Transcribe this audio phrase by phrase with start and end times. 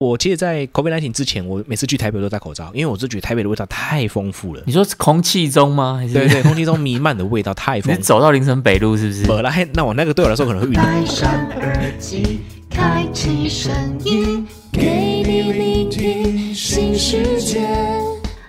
[0.00, 4.62] 我记得在 COVID 1 9之前，我每次去台北都戴口罩，因为我是觉得台北的味道太丰富了。
[4.64, 5.98] 你说是空气中吗？
[6.00, 7.98] 还是对对，空气中弥漫的味道太你丰富。
[7.98, 9.26] 你走到林森北路是不是？
[9.26, 10.82] 本来那我那个对我来说可能会遇到。
[10.82, 12.40] 戴上耳机，
[12.70, 13.70] 开启声
[14.02, 17.68] 音，给你聆听新世界。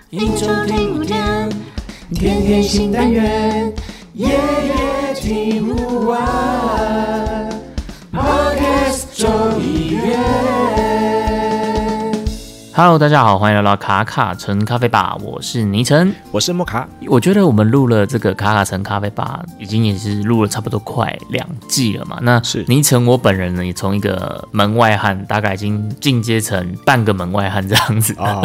[0.08, 1.50] 一周听五天，
[2.14, 3.70] 天天新单元，
[4.14, 7.50] 夜夜听不完。
[8.10, 9.28] Podcast 周
[9.60, 9.81] 一月。
[12.74, 16.10] Hello，大家好，欢迎来到卡卡城咖啡吧，我是倪晨。
[16.30, 22.18] 我是莫卡，我觉得我们录了这个卡卡城咖啡吧，已经也是录了差不多快两季了嘛。
[22.22, 28.14] 那是倪晨，我本人呢，也从一个门外汉，大概已经进阶成半个门外汉这样子。
[28.16, 28.42] 哦，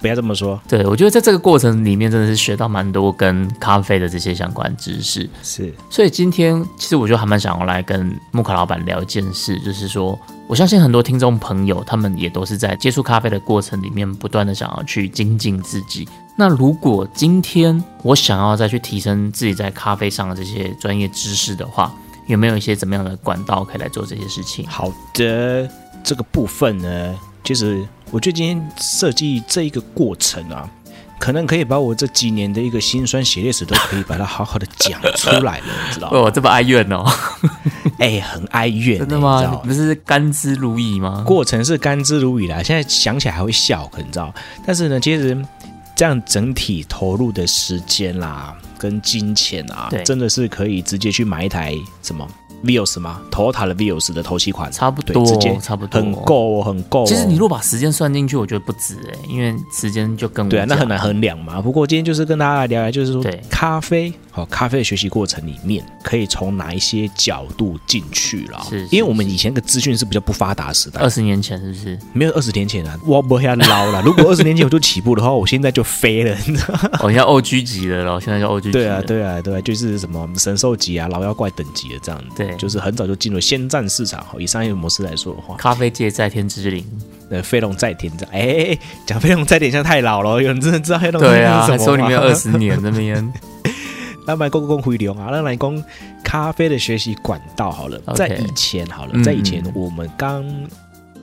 [0.00, 5.28] 不要这么说，对，我觉得在这个过程里面，真的是学到蛮多跟咖啡的这些相关知识。
[5.42, 16.08] 是所以今天其实我就还蛮想要来跟木卡老板聊一件事，就是说，我相信很多听众朋友他们也都是在接触咖啡的过程里面，不断的想要去精进自己。
[16.36, 21.92] 那如果今天我想要再去提升自己在咖啡上的这些专业知识的话，
[22.26, 24.66] 有没有一些怎么样的管道可以来做这些事情？
[24.66, 25.70] 好的。
[26.02, 27.14] 这个部分呢，
[27.50, 30.70] 其实我觉得今天设计这一个过程啊，
[31.18, 36.18] 可能可以把我这几年的一个辛酸血泪史都可以把它好好的讲出来了，你知道吗？
[36.22, 37.04] 哦，这么哀怨哦，
[37.98, 39.60] 哎、很哀怨、 真的你吗？
[39.64, 41.24] 你不是甘之如饴吗？
[41.26, 44.32] 过程是甘之如饴啦，现在想起来还会笑，可能你知道。
[44.64, 45.36] 但是呢，其实
[45.96, 52.24] 这样整体投入的时间啦，跟金钱啊，真的是可以直接去买一台什么
[52.64, 56.12] Vios 吗？Toyota 的 Vios 的头期款，差不多对直接，差不多，很。
[56.12, 61.60] 够哦，很够哦、其实你如果把时间算进去，我觉得不止哎，因为时间就更无对啊，那很难衡量嘛。
[61.60, 68.60] 不过今天就是跟大家来聊聊，就是说咖啡，好、咖啡的学习过程里面，可以从哪一些角度进去了？
[68.68, 71.98] 是是因为我们以前的资讯是比较不发达时代二，十年前是不是？
[72.12, 74.02] 没有二十年前啊，我不要捞了。
[74.02, 76.90] 如果二十年前我就起步的话，我现在就飞了，你知道吗？
[77.00, 78.72] 哦，你要 O G 级的了，现在叫 O G 级。
[78.72, 84.24] 对啊，，对啊，对啊，就是什么神兽级啊、老妖怪等级的这样子，对就是很早就进入先占市场。
[84.24, 86.84] 好，以商业模式来说的话，咖啡界在天之灵。
[87.30, 93.32] 呃，飞龙在天这样，哎，讲飞龙在天像太老了，有人真的知道飞龙对啊，还是什么吗说里面二十年那边。
[94.26, 95.82] 那来公公回流啊，那来公
[96.22, 100.44] 咖啡的学习管道好了在以前好了，嗯在以前我们刚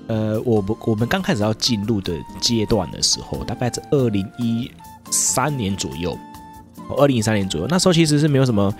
[0.07, 4.71] 呃，我们我们刚开始要进入的阶段的时候，大概在二零一
[5.11, 6.17] 三年左右，
[6.97, 8.73] 二零一三年左右，那时候其实是没有什么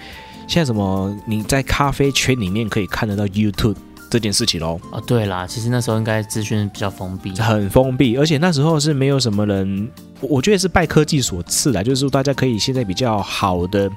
[0.47, 3.75] 现在什么你在咖啡圈里面可以看得到 YouTube
[4.09, 7.31] 这件事情喽，哦，对啦，其实那时候应该资讯比较封闭。
[7.33, 9.91] 很封闭，而且那时候是没有什么人，
[10.21, 13.91] 我我觉得是拜科技所赐啦，就是说大家可以现在比较好的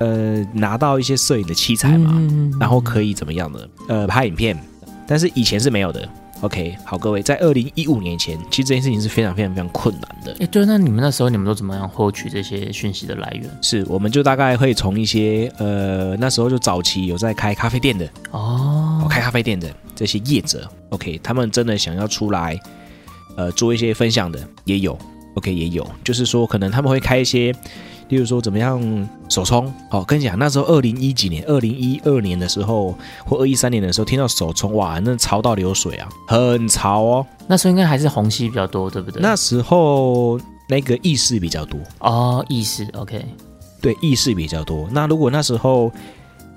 [0.00, 3.68] 呃拿到一些摄影的器材嘛，嗯然后可以怎么样的？
[3.88, 4.56] 呃，拍影片，
[5.06, 6.06] 但是以前是没有的。
[6.42, 10.36] OK，好，各位，在二零一五年前，其实这件事情是非常非常非常困难的。
[10.40, 13.48] 哎，对，那你们那时候你们都怎么样获取这些讯息的来源？
[13.62, 22.58] 是，我们就大概会从一些呃，那时候就早期有在开咖啡店的，哦，开咖啡店的这些业者，OK，他们真的想要出来，
[23.36, 24.98] 呃，做一些分享的也有
[25.34, 27.54] ，OK，也有，就是说可能他们会开一些，
[28.08, 37.26] 例如说怎么样手冲，哦，跟你讲，那时候二零一几年，二零一二年的时候或二一三年的时候，听到手冲，哇，那潮到流水啊，很潮哦。
[37.46, 39.20] 那时候应该还是虹吸比较多，对不对？
[39.22, 43.24] 那时候那个意识比较多，哦，意识 OK，
[43.80, 44.88] 对，意识比较多。
[44.92, 45.90] 那如果那时候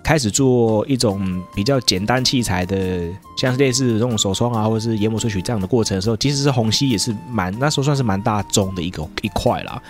[0.04, 3.08] 开始做一种比较简单器材的，
[3.38, 9.82] 像是类似这种手冲啊，或者是研磨萃取这样的过程的时候，其实是虹吸也是蛮那时候算是蛮大宗的一个一块啦。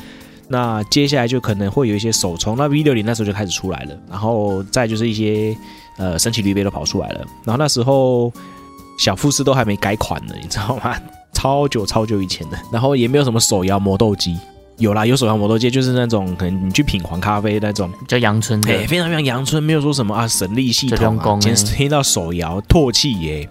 [0.48, 5.56] 那接下来就可能会有一些手冲，那 V 六零那时候就开始出来了，然后再就是一些
[5.98, 8.32] 呃神奇绿杯都跑出来了，然后那时候
[9.00, 10.96] 小富士都还没改款呢，你知道吗？
[11.34, 14.38] 超久超久以前的，然后也没有什么手摇磨豆机，
[14.78, 18.88] 有啦，有手摇磨豆机，就是那种可能你去品黄咖啡那种，比较阳春的哎、。
[18.88, 21.20] 非常非常阳春，没有说什么啊省力系统
[21.76, 23.50] 听到手摇唾弃耶，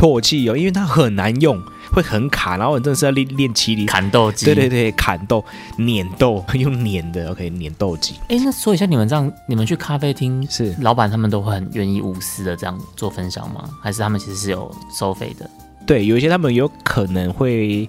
[0.00, 1.60] 唾弃哦，因为它很难用，
[1.92, 3.84] 会很卡，然后你真的是要练练气力。
[3.84, 5.44] 砍豆机，对对对，砍豆、
[5.76, 13.68] 碾豆，用碾的，OK，碾豆机哎，那说一下你们这样，你们去咖啡厅，是老板他们都会很愿意无私的这样做分享吗？
[13.82, 15.50] 还是他们其实是有收费的？
[15.84, 17.86] 对，有一些他们有可能会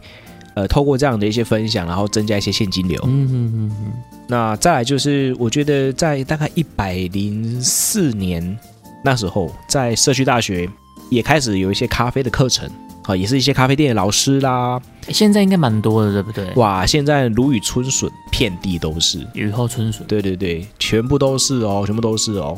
[0.53, 2.99] 呃透过这样的一些分享，然后增加一些现金流。
[3.05, 3.93] 嗯嗯嗯嗯，
[4.27, 8.59] 那再来就是，我觉得在大概一百零四年
[9.01, 10.67] 那时候，在社区大学
[11.11, 12.67] 也开始有一些咖啡的课程，
[13.03, 14.81] 啊，也是一些咖啡店的老师啦。
[15.09, 16.49] 现在应该蛮多的，对不对？
[16.55, 19.19] 哇，现在如雨春笋，遍地都是。
[19.33, 22.57] 雨后春笋，对对对，全部都是哦，全部都是哦。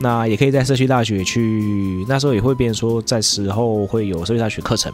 [0.00, 4.92] 那也可以在社区大学去，那时候也会变说，在时候会有社区大学课程，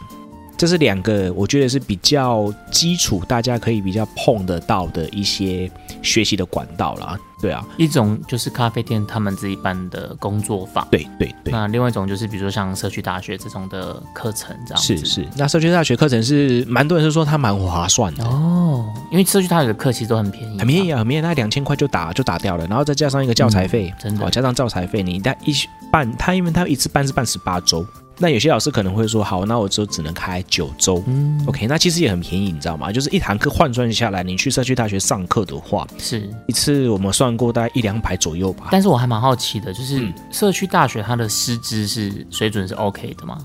[0.55, 7.17] 这是两个我觉得是比较基础，大家可以比较碰得到的一些学习的管道啦。
[7.41, 11.53] 对啊，一种就是咖啡店他们自己办的工作坊，对对对。
[11.53, 14.97] 那另外一种就是比如说像社区大学这种的课程这样子。
[14.97, 24.25] 是是，那社区大学课程是蛮多人是说它蛮划算的，哦，因为社区大学的课其实都很便宜，很便宜啊，很便宜，那两千块就打就打掉了，然后再加上一个教材费，真的。
[24.25, 25.53] 哦，加上教材费，你大一
[25.89, 27.85] 办他，因为他一次办是办十八周，
[28.21, 31.01] 那有些老师可能会说，好，那我就只能开九周。
[31.07, 32.91] 嗯，OK，那其实也很便宜，你知道吗？
[32.91, 36.29] 就是一堂课换算下来，你去社区大学上课的话，是。
[36.47, 38.67] 一次我们算过大概一两百左右吧。
[38.71, 43.37] 但是我还蛮好奇的，就是嗯社区大学它的师资是水准是 OK 的吗？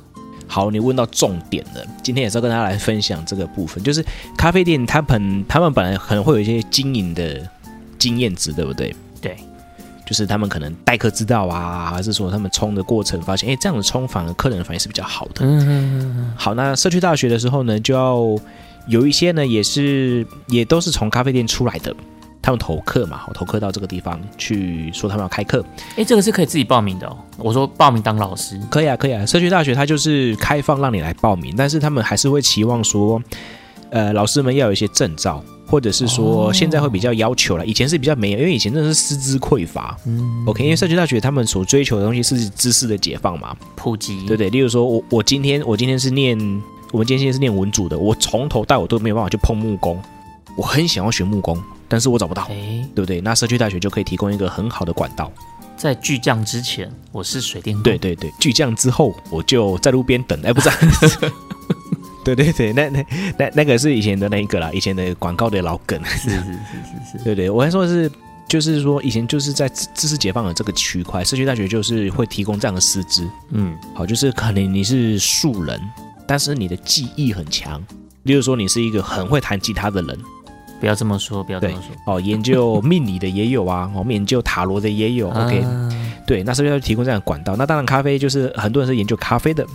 [0.49, 1.87] 好，你问到重点了。
[2.03, 4.05] 今天也是要跟大家来分享这个部分，就是
[4.37, 7.41] 咖啡店他本他们本来可能会有一些经营的
[7.99, 8.95] 经验值，对不对？
[10.05, 15.45] 对，就是他们可能待客之道啊，还是说他们冲的过程发现，哎，这样的冲反而客人的反应是比较好的。
[15.45, 18.19] 嗯嗯嗯好，那社区大学的时候呢，就要
[18.87, 21.95] 有一些呢，也是也都是从咖啡店出来的，
[22.43, 25.65] 他们投课嘛，投课到这个地方去说他们要开课，
[25.97, 27.17] 哎，这个是可以自己报名的哦。
[27.39, 29.25] 我说报名当老师，可以啊，可以啊。
[29.25, 33.23] 社区大学它就是开放让你来报名，但是他们还是会期望说，
[33.95, 39.97] 呃，老师们要有一些证照，或者是说哦现在会比较要求了，以前是比较没有，因为以前真的是师资匮乏。
[40.05, 44.51] 嗯 OK，因为社区大学他们所追求的东西是知识的解放嘛，普及，对不对？
[44.51, 46.37] 例如说我我今天我今天是念
[46.91, 50.03] 我们今天是念文组的，我从头到尾都没有办法去碰木工，
[50.57, 51.57] 我很想要学木工，
[51.87, 53.21] 但是我找不到，哎，对不对？
[53.21, 55.31] 那社区大学就可以提供一个很好的管道。
[55.77, 60.77] 在巨匠之前，我是水电工，对，对对，巨匠之后我就在路边等，哎，不是啊、
[62.25, 63.07] 对对对，那那
[63.39, 68.11] 那那个是以前的那一个啦，以前的广告的老梗，是是是是是，对对，我还说的是。
[68.47, 75.81] 就是说，以前就是在知知识解放的这个区块，社区大学就是会提供这样的师资，嗯，好，就是可能你是素人，
[76.29, 77.83] 但是你的技艺很强，
[78.25, 80.17] 例如说你是一个很会弹吉他的人，
[80.79, 82.15] 不要这么说，不要这么说。
[82.15, 85.89] 哦，研究 命理的也有啊，我们研究塔罗的也有，OK，、啊。
[86.27, 87.57] 对，那是不是要提供这样的管道？
[87.57, 89.67] 那当然，咖啡就是很多人是研究咖啡的，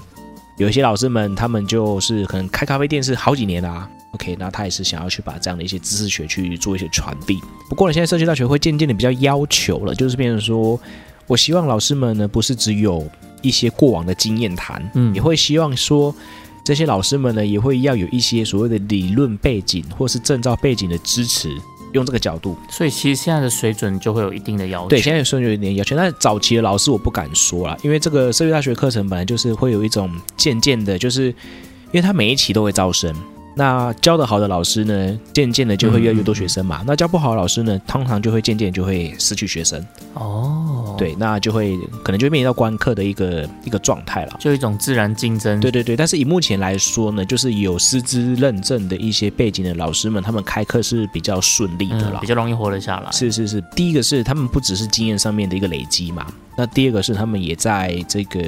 [0.59, 7.39] 有一些老师们他们就是可能开咖啡店是好几年啦、OK，那他也是想要去把这样的一些知识学去做一些传递。
[7.69, 10.79] 不过呢，现在社区大学会渐渐的比较要求了，就是变成说，
[11.27, 13.09] 我希望老师们呢不是只有
[13.41, 16.13] 一些过往的经验谈，嗯也会希望说。
[16.61, 21.49] 这些老师们呢，也会要有一些所谓的理论背景或是证照背景的支持，
[21.93, 22.57] 用这个角度。
[22.69, 24.89] 所以其实现在的水准就会有一定的要求。
[24.89, 33.13] 对，现在水准有一点要求，但是早期的老师我不敢说啦，因为这个社会大学课程本来就是会有一种渐渐的，就是因为他每一期都会招生，
[33.59, 44.37] 那教的好的老师呢，渐渐的就会越来越多学生嘛，那教不好的老师呢，通常就会渐渐就会失去学生，哦，，对，那就会可能就会面临到关课的一个一个状态了。
[44.39, 45.59] 就一种自然竞争。
[45.59, 52.27] 对对对，但是以目前来说呢，就是有师资认证的一些背景的老师们，他们开课是比较顺利的了，嗯比。
[52.27, 53.11] 较容易活得下来。
[53.11, 58.39] 是是是，第一个是他们不只是经验上面的一个累积嘛，那第二个是他们也在这个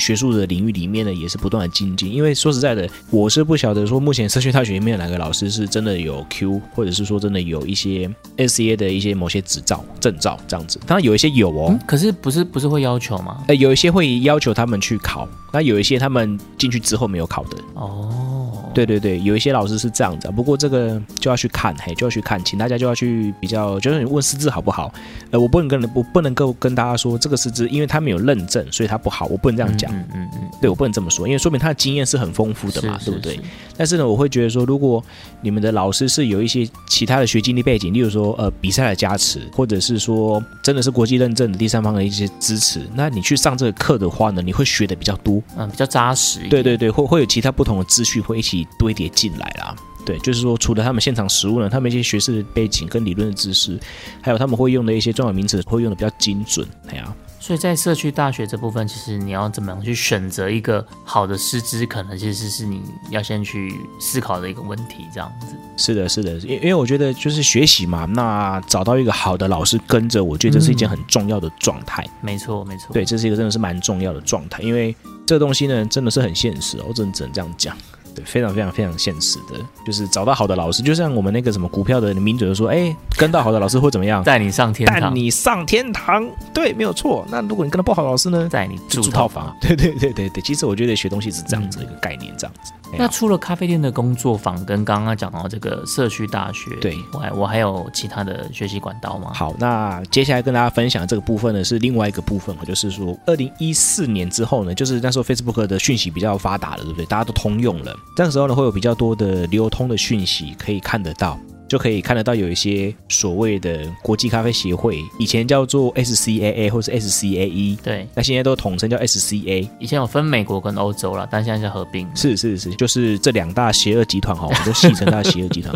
[0.00, 2.12] 学术的领域里面呢，也是不断的精进。
[2.12, 10.80] 因为说实在的，我是不晓得说目前社区大学里面有哪个老师是真的有 Q，或者是说真的有一些 SCA 的一些某些执照证照这样子。
[10.86, 13.44] 当然有一些有哦，嗯，可是不是不是会要求吗？
[13.46, 17.58] 呃，有一些会要求他们去考，那有一些他们进去之后没有考的。
[17.74, 24.92] 哦，对对对，有一些老师是这样子啊，不过这个就要去看，嘿，就要去看，请大家就要去比较，就是你问师资好不好？
[25.30, 29.92] 呃，我不能跟我不能够跟大家说这个师资，因为他没有认证，所以他不好，我不能这样讲。
[29.94, 33.38] 嗯嗯嗯，对我不能这么说，因为说明他的经验是很丰富的嘛，对不对？？
[33.76, 35.02] 但是呢，我会觉得说，如果
[35.40, 45.42] 你们的老师是有一些其他的学经历背景，例如说呃比赛的加持，或者是说真的是国际认证的第三方的一些支持，那你去上这个课的话呢，你会学的比较多。
[45.56, 46.40] 嗯，比较扎实。
[46.48, 49.74] 对对对，会会有其他不同的资讯会一起堆叠进来啦。
[50.04, 53.78] 对，就是说，除了他们现场实物呢，他们一些学识的背景跟理论的知识，
[54.22, 56.66] 还有他们会用的一些专有名词，会用的比较精准。
[56.88, 65.54] 哎呀，所以在社区大学这部分，其实你要怎么样去选择一个好的师资，可能其实是你要先去思考的一个问题，这样子。
[65.76, 72.08] 是的，是的，因因为我觉得就是学习嘛，那找到一个好的老师跟着，我觉得这是一件很重要的状态。
[72.22, 72.88] 没错，没错。
[72.94, 74.96] 对，这是一个真的是蛮重要的状态，因为
[75.26, 77.76] 这个东西呢，真的是很现实哦，我只能只能这样讲。
[78.14, 84.22] 对，非常非常非常现实的，就是找到好的老师，就像我们那个什么股票的名嘴就说，哎，跟到好的老师会怎么样？
[84.24, 87.26] 带你上天堂带，你上天堂，对，没有错。
[87.30, 89.54] 那如果你跟到不好的老师呢，带你就住住套房。
[89.60, 92.69] 对对对对对，其实我觉得学东西是这样子的一个概念，这样子。
[92.98, 99.32] 那除了咖啡店的工作坊跟刚刚讲到这个社区大学，对我还我还有其他的学习管道吗？
[99.32, 107.06] 好，那接下来跟大家分享这个部分呢，是另外一个部分，就是说，二零一四年之后呢，就是那时候 Facebook 的讯息比较发达了，对不对？
[107.06, 111.38] 大家都通用了，这个时候呢，会有比较多的流通的讯息可以看得到。
[111.70, 119.68] 就可以看得到有一些所谓的国际咖啡协会，以前叫做 SCAA 或是 SCAE，对，那现在都统称叫 SCA。
[119.78, 122.10] 以前有分美国跟欧洲了，但现在是合并。
[122.16, 125.72] 是是是，就是这两大邪恶集团哈， 我们都戏称它邪恶集团。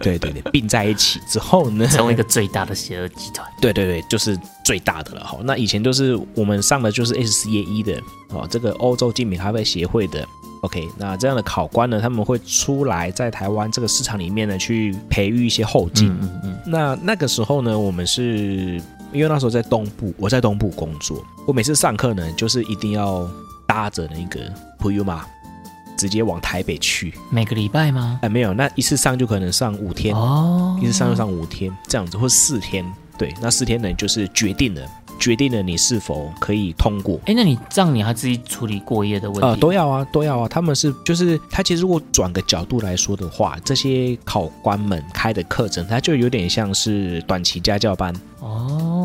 [0.00, 3.46] 对对对，并在一起之后呢，成为一个最大的邪恶集团。
[3.60, 5.38] 对对对，就是最大的了哈。
[5.44, 8.00] 那以前都是我们上的就是 SCAE 的
[8.30, 10.26] 哦，这个欧洲精品咖啡协会的。
[10.66, 16.10] OK，那这样的考官呢，他们会出来在台湾这个市场里面呢，去培育一些后进。
[16.10, 18.82] 嗯嗯嗯，那那个时候呢，我们是
[19.12, 23.30] 因为那时候在东部，我在东部工作，我每次上课呢，就是一定要
[23.64, 25.20] 搭着那个 Puma
[25.96, 27.14] 直接往台北去。
[27.30, 28.18] 每个礼拜吗？
[28.22, 32.84] 哎，没有，那一次上就可能上五天，哦，一次上就上五天这样子，或四天。
[33.16, 34.82] 对，那四天呢，就是决定了，
[35.18, 37.18] 决定了你是否可以通过。
[37.26, 39.46] 哎，那你这样你还自己处理过夜的问题？
[39.46, 40.48] 呃，都要啊，都要啊。
[40.48, 48.14] 他们是就是他其实如果转个角度来说的话，这些考官们开的课程，他就有点像是短期家教班。
[48.40, 48.95] 哦，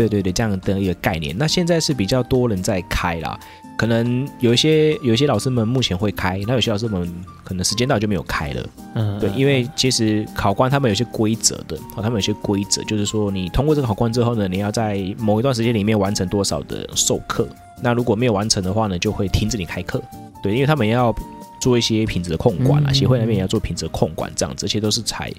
[0.00, 1.36] 对对对，这样的一个概念。
[1.36, 3.38] 那现在是比较多人在开啦，
[3.76, 7.06] 可能有一些有一些老师们目前会开，那有些老师们
[7.44, 8.66] 可能时间到就没有开了。
[8.94, 17.46] 嗯，对，因为其实考官他们有些规则的，哦，他们有些规则，就是说你通过这个考官之后呢，你要在某一段时间里面完成多少的授课。
[17.82, 20.02] 那如果没有完成的话呢，就会停止你开课。
[20.42, 21.14] 对，因为他们要
[21.60, 25.30] 做一些品质的控管啊，嗯协会那边也要做品质的控管，这样这些都是采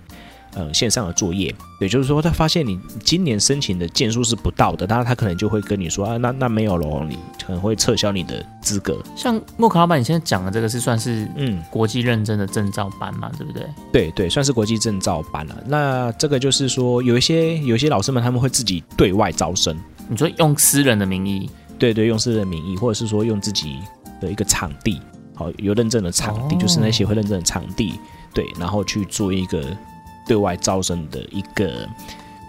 [0.54, 1.54] 呃线上的作业。
[1.80, 9.02] 也就是说，他发现你今年申请的件数是不到的，当然他可能就会跟你说啊，那那没有咯，你可能会撤销你的资格。
[9.16, 13.66] 像莫卡老板，你现在讲的这个是算是嗯，国际认证的证照班嘛，对不对？
[13.92, 15.56] 对对，算是国际证照班了。
[15.66, 19.76] 那这个就是说，有一些有一些老师们他们会自己对外招生，
[20.08, 23.80] 你说用私人的名义，对对，用私人名义，或者是说用自己
[24.22, 25.02] 的一个场地，
[25.34, 27.96] 好有认证的场地，哦就是那些会认证的场地，
[28.36, 29.76] 对，然后去做一个
[30.26, 31.88] 对外招生的一个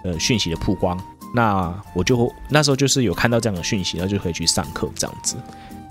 [0.04, 0.98] 呃讯息的曝光。
[1.34, 5.36] 那我就那时候就是有看到这样的讯息，然后就可以去上课这样子。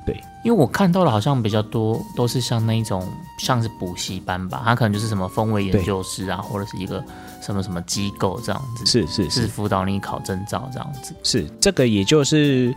[0.03, 3.07] 对因为我看到的好像比较多都是像那一种
[3.38, 7.03] 像是补习班吧，它可能就是什么风味研究室啊，或者是一个
[7.39, 11.13] 什么什么机构这样子，是是是是辅导你考证照这样子。
[11.21, 12.75] 是，这个也就是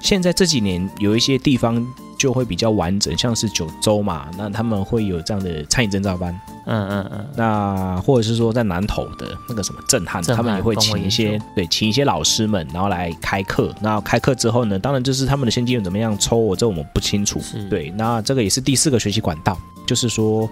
[0.00, 1.82] 现在这几年有一些地方
[2.18, 6.38] 就会比较完整，像是九州嘛，那他们会有这样的餐饮证照班。
[6.66, 13.72] 嗯嗯嗯，那或者是说在南投的那个什么震撼，他们也会请一些对请一些老师们，然后来开课。
[13.80, 17.40] 那开课之后呢，当然就是他们的现金流怎么样抽，我这我们不清楚。
[17.70, 19.56] 对，那这个也是第四个学习管道，
[19.86, 20.48] 就是说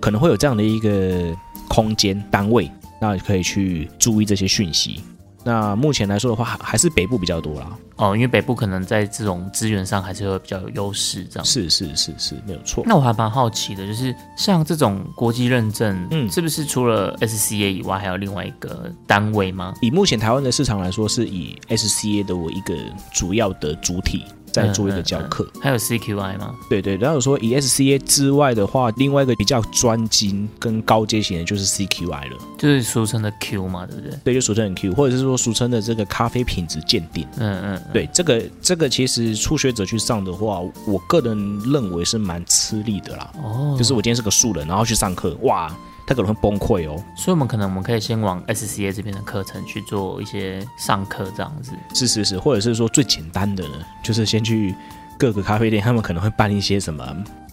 [0.00, 1.36] 可能会有这样的一个
[1.68, 2.70] 空间单位，
[3.00, 5.02] 那可以去注意这些讯息。
[5.46, 7.70] 那目前来说的话，还还是北部比较多啦。
[7.94, 11.44] 哦，因为北部可能在这种资源上还是会比较有优势这样。
[11.44, 12.82] 是是是是，没有错。
[12.84, 19.72] 那我还蛮好奇的，就是像这种国际认证，嗯是不是除了 SCA 以外，还有另外一个单位吗？
[19.80, 22.74] 以目前台湾的市场来说，是以 SCA 的我一个
[23.12, 24.24] 主要的主体
[24.62, 25.46] 在做一个教课。
[25.60, 26.54] 还有 CQI 吗？
[26.68, 34.18] 对对，然后说以 SCA 之外的话，另外一个比较专精跟高阶型的就是 CQI 了，就是俗称的 Q 嘛，对不对？
[34.24, 37.26] 对，就俗称的 Q，或者是说俗称的这个咖啡品质鉴定。
[37.38, 43.30] 嗯嗯，嗯，对，这个这个其实初学者去上的话，我个人认为是蛮吃力的啦。
[43.42, 45.74] 哦，就是我今天是个素人，然后去上课，哇，
[46.06, 47.02] 他可能会崩溃哦。
[47.16, 51.72] 所以我们可能我们可以先往 SCA 这边的课程去做一些上课这样子。
[51.94, 54.74] 是是是，或者是说最简单的呢，就是先去
[55.18, 57.04] 各个咖啡店，他们可能会办一些什么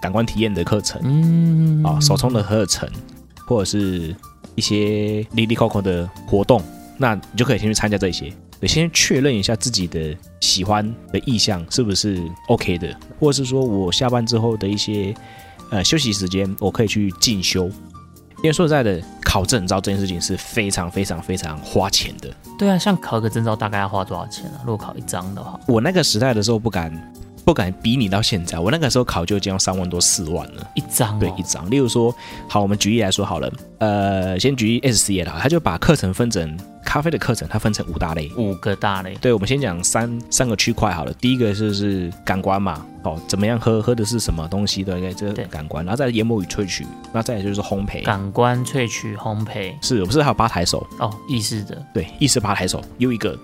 [0.01, 2.87] 感官体验的课程嗯啊、手冲的课程，
[3.47, 4.15] 或者是
[4.55, 6.61] 一些 Lily Coco 的活动，
[6.97, 8.31] 那你就可以先去参加这些。
[8.59, 15.13] 你，先确认一下自己的喜欢的意向是不是 OK 的，或者是说我下班之后的一些
[15.69, 17.69] 呃休息时间，我可以去进修。
[18.43, 22.29] 因为说实在的，考证照这件事情是非常非常非常花钱的。
[22.59, 24.59] 对啊，像考个证照大概要花多少钱啊？
[24.65, 26.91] 如果考一张的话，我那个时代的时候不敢
[27.45, 30.67] 不敢比你到现在，我那个时候考就已经要三万多四万了。
[30.75, 31.69] 一张、哦、对，一张。
[31.69, 32.13] 例如说，
[32.47, 38.31] 好，我们举例来说好了，呃，先举 SCA 啦，他就把课程分成咖啡的课程，它分成五大类。
[38.37, 39.15] 五个大类。
[39.15, 41.13] 对，我们先讲三三个区块好了。
[41.13, 45.13] 第一个就是感官嘛，哦，怎么样喝，喝的是什么东西，对不对？
[45.13, 48.03] 这对个感官，然后再来研磨与萃取，那再来就是烘焙。
[48.03, 50.85] 感官萃取烘焙是，不是还有吧台手？
[50.99, 53.37] 哦，意式的对，意式吧台手又一个。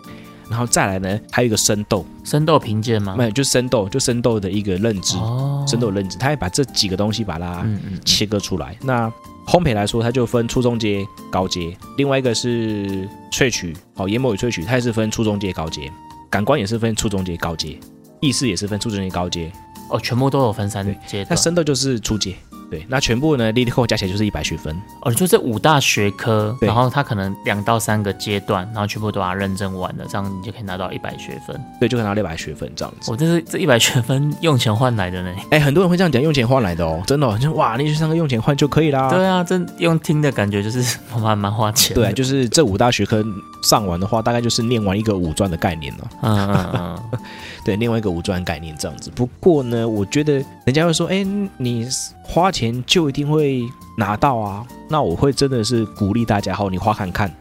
[0.50, 3.16] 然后再来呢，还有一个生豆，生豆评鉴吗？
[3.16, 7.66] 没有就生豆，就生豆的一个认知，哦，生豆的认知，它会把这几个东西把它
[8.04, 8.76] 切割出来。
[8.82, 9.08] 那
[9.46, 15.92] 烘焙来说，它就分初中阶、高阶，另外一个是萃取，好研磨与萃取，它也是分初中阶、高阶，
[16.30, 17.80] 感官也是分初中阶、高阶，
[18.20, 19.52] 意识也是分初中阶、高阶，
[19.90, 21.26] 哦，全部都有分三对阶。
[21.30, 22.36] 那生豆就是初阶。
[22.70, 24.76] 对，那全部呢，立立扣加起来就是一百学分。
[25.02, 31.60] 哦，就这五大学科，然后它可能两到三个阶段，然后全部都把它认证完了，这样你就可以拿到一百学分。
[31.80, 33.12] 对，就可以拿六百学分这样子。
[33.12, 35.34] 我、这是这一百学分用钱换来的呢。
[35.50, 39.10] 哎，很多人会这样讲，用钱换来的哦，真的、哦，就哇，你去上课用钱换就可以啦。
[39.10, 42.02] 对啊，这用听的感觉就是 蛮蛮花钱的。
[42.02, 43.24] 对啊，就是这五大学科
[43.64, 46.10] 上完的话，大概就是念完一个五专的概念了。
[46.22, 47.20] 嗯嗯嗯，
[47.66, 49.12] 对，另外一个五专概念这样子。
[49.16, 50.34] 不过呢，我觉得
[50.66, 51.26] 人家会说，哎，
[51.58, 51.88] 你
[52.32, 53.68] 花钱就一定会
[53.98, 54.66] 拿到啊。
[54.88, 57.34] 那我会真的是鼓励大家，好，你花看看，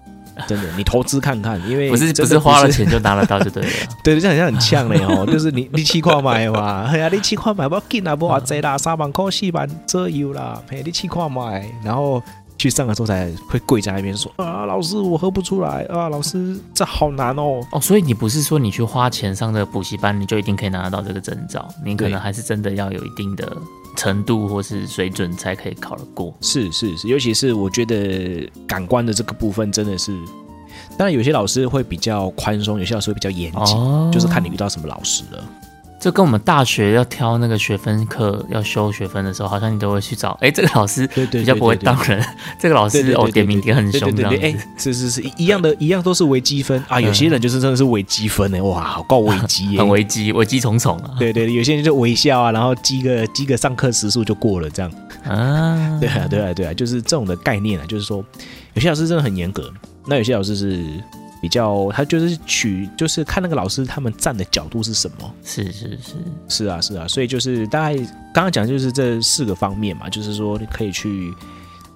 [0.47, 3.71] 真的，你投资看看，因为 不是不是花了，钱就拿得到就对了。
[4.03, 12.23] 对，这样好像很呛嘞哦， 就是你你七块买嘛，哎呀，你七块买不要紧啊，不偌济啦，三万块四万左右啦，嘿，你七块买，然后。
[12.61, 17.61] 去上的时候才会跪在那边说啊，老师我喝不出来啊，老师这好难哦。
[17.71, 21.69] 哦，所以你不是说你去花钱上这个补习班，你就一定可以拿得到这个证照？
[21.85, 23.57] 你可能还是真的要有一定的
[23.99, 26.33] 程度或是水准才可以考得过。
[26.41, 30.17] 是是是，尤其是我觉得感官的这个部分真的是，
[30.97, 35.45] 当然有些老师会比较宽松，有些老师会比较严谨，哦，就是看你遇到什么老师了。
[36.01, 42.25] 就跟我们大学要挑那个学分课要修学分的时候，好像你都会去找，哎，这个老师对对比较不会当人，
[42.59, 44.53] 这个老师哦点名点很凶这样对。
[44.53, 47.01] 哎，是是是，一样的，一样都是微积分啊。
[47.01, 49.89] 有些人就是真的是微积分呢，哇，好高危机耶很。
[49.89, 51.17] 危机，危机重重啊！
[51.19, 54.93] 对对，对有些人就微笑啊，然后积个积个上课时数就过了，这样。
[55.25, 58.25] 啊， 对啊，对啊，对啊，就是这种的概念啊，就是说，
[58.75, 59.73] 有些老师真的很严格，
[60.07, 60.85] 那有些老师是
[61.41, 65.35] 比较，他就是取，就是看那个老师他们站的角度是什么。
[65.45, 66.15] 是是是，
[66.49, 67.97] 是啊，是啊，所以就是大概
[68.33, 71.33] 刚刚讲的就是这四个方面嘛，就是说你可以去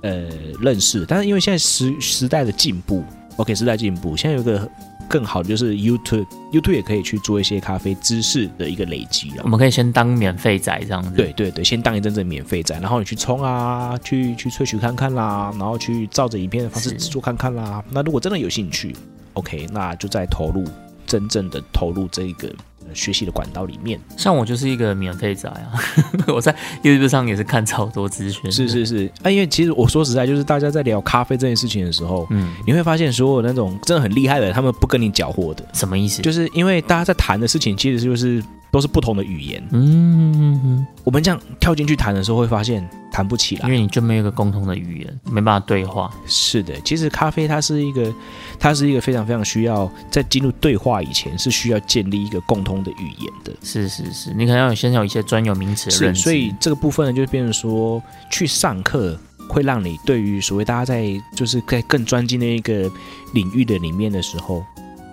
[0.03, 0.29] 呃
[0.61, 3.05] 认识，但是因为现在时时代的进步
[3.37, 4.69] ，OK，时代进步，现在有一个
[5.09, 9.49] 更好的就是 YouTube，YouTube 也可以去做一些咖啡知识的一个累积了我。
[9.49, 11.11] 们可以先当免费仔这样子。
[11.11, 17.85] 对对对，先当一阵阵免费仔，然后你去冲啊，去去萃取看看啦，然后去照着影片的方式是制作看看啦。
[17.91, 18.97] 那如果真的有兴趣
[19.35, 20.65] ，OK，那就再投入
[21.07, 22.49] 真正的投入这个
[22.87, 24.01] 呃学习的管道里面。
[24.17, 25.73] 像我就是一个免费仔啊，
[26.29, 28.51] 我在 YouTube 上也是看超多资讯。
[28.51, 36.23] 是，是是，啊，因为其实我说实在，就是大家在聊咖啡这件事情的时候，嗯，你会发现所有那种真的很厉害的，他们不跟你搅和的，什么意思？
[36.23, 38.43] 就是因为大家在谈的事情其实就是
[38.73, 39.63] 都是不同的语言。
[39.71, 43.73] 嗯嗯嗯，我们这样跳进去谈的时候，会发现谈不起来因。
[43.73, 46.11] 为你就没有一个共同的语言，没办法对话。
[46.27, 48.13] 是的，其实咖啡它是一个，
[48.59, 53.53] 它是一个非常非常需要在进入对话以前是需要建立一个共通的语言的。
[53.63, 56.15] 是是是，你可能要先有一些专有名词的是。
[56.15, 59.17] 所以这个部分呢，就变成说去上课。
[59.49, 61.05] 会让你对于所谓大家在
[61.35, 62.91] 就是在更专精的一个
[63.35, 64.65] 领域的里面的时候，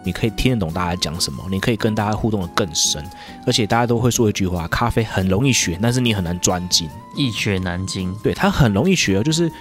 [0.03, 3.03] 你可以听得懂大家讲什么，你可以跟大家互动的更深，
[3.45, 6.89] 而且大家都会说一句话：咖啡很容易学，但是你很难专精。
[7.15, 8.15] 易学难精。
[8.23, 9.51] 对，它很容易学哦，就是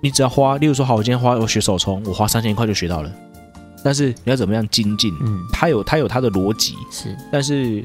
[0.00, 3.12] 你只要花，例如说，好，我今天花我学手冲，我花三千块就学到了，
[3.82, 5.12] 但是你要怎么样精进？
[5.20, 7.84] 嗯，它有它有它的逻辑，是但是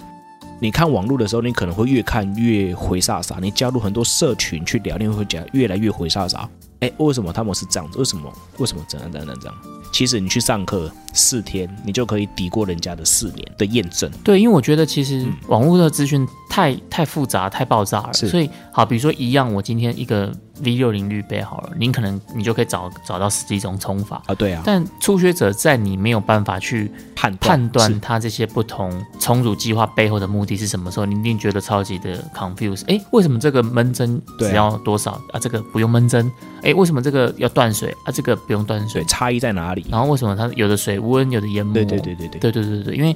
[0.60, 3.39] 你看网络的时候，你可能会越看越回煞煞。
[3.41, 6.45] 你加入很多社群去聊，你会讲越来越回煞煞。
[6.84, 7.98] 哎，为什么他们是这样子？
[7.98, 8.32] 为什么？
[8.58, 9.56] 为什么这样这样这样？
[9.91, 14.12] 其实你去上课四天，你就可以抵过人家的四年的验证。
[14.24, 32.84] 对，因为我觉得其实嗯网络的资讯太太复杂、太爆炸了，所以好，比如说一样，我今天一个 V 六零滤杯好了，你可能你就可以找找到十几种冲法，啊，对啊，但初学者在你没有办法去判断判断是它这些不同冲煮计划背后的目的是什么时候，你一定觉得超级的 confuse。
[32.88, 35.39] 哎，为什么这个焖蒸只要多少啊？
[35.39, 36.32] 这个不用焖蒸？
[36.62, 38.12] 哎，为什么这个要断水啊？
[38.12, 39.02] 这个不用断水？
[39.02, 39.86] 对差异在哪里？
[39.89, 41.74] 然后为什么它有的水温，有的研磨？
[41.74, 43.16] 对对对对对，对对对对，因为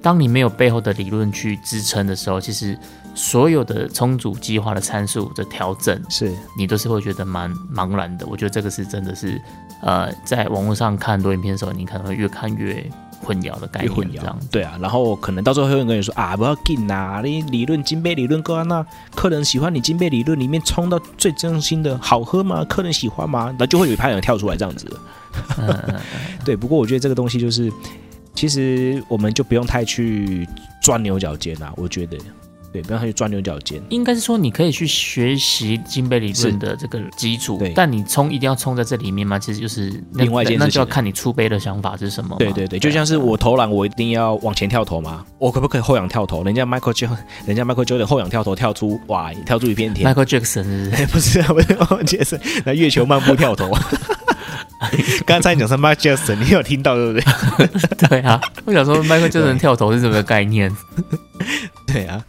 [0.00, 2.78] 当你没有背后的理论去支撑的时候，其实
[3.18, 8.24] 所有的充足计划的参数的调整，是你都是会觉得蛮茫然的。
[8.28, 9.40] 我觉得这个是真的是，
[9.82, 12.88] 呃，在网络上看很多影片的时候，你可能会越看越
[13.20, 14.38] 混淆的概念，混淆这样。。
[14.52, 22.64] 对啊，然后可能到时候会有人跟你说啊，不要紧呐，你理论金杯理论够啊，那客人喜欢你金杯理论里面冲到最真心的好喝吗？
[22.64, 23.52] 客人喜欢吗？
[23.58, 24.86] 那就会有一派人跳出来这样子。
[26.46, 27.72] 对，不过我觉得这个东西就是，
[28.32, 30.48] 其实我们就不用太去
[30.80, 31.72] 钻牛角尖啊。
[31.76, 32.16] 我觉得，
[32.72, 33.82] 对，不要去钻牛角尖。
[33.88, 39.38] 应该是说你可以去学习金杯理是论的这个基础，但你冲一定要冲在这里面吗？
[39.38, 42.36] 其实就是另外一件事情那就要看你出杯的想法是什么嘛。
[42.38, 46.44] 对对对，就像是我投篮，我一定要往前跳投吗，我可不可以后仰跳投？
[46.44, 50.12] 人家 Michael Jordan， 人家 Michael Jordan 后仰跳投跳出哇，跳出一片天。
[50.12, 53.70] Michael Jackson 是不是哎， 不是啊，不是哦，杰森，那月球漫步跳投。
[55.26, 58.08] 刚才你讲是 Michael Jackson，你有听到对不对？
[58.08, 60.74] 对啊，我想说 Michael Jackson 跳投是什么概念？
[61.86, 62.24] 对啊，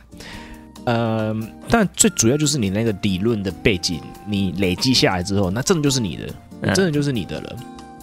[0.89, 1.36] 呃，
[1.69, 7.56] 但最主要就是你那个理论的背景，你累积下来之后，那真的就是你的，嗯真的就是你的了。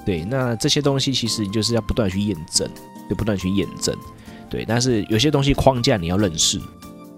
[0.05, 2.71] 对，那这些东西其实你就是要不断去验证，
[3.11, 3.93] 就不断去验证。
[4.49, 6.61] 对，但是有些东西框架你要认识，